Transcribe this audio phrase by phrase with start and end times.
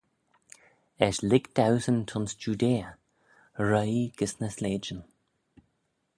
[1.03, 2.89] Eisht lhig dauesyn t'ayns Judea,
[3.67, 4.99] roie gys ny sleityn.